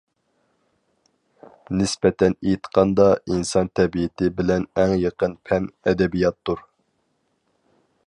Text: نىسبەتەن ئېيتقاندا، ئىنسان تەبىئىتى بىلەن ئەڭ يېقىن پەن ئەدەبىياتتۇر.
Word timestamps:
نىسبەتەن 1.81 2.33
ئېيتقاندا، 2.47 3.07
ئىنسان 3.35 3.71
تەبىئىتى 3.81 4.33
بىلەن 4.41 4.69
ئەڭ 4.83 4.97
يېقىن 5.05 5.39
پەن 5.51 5.73
ئەدەبىياتتۇر. 5.85 6.69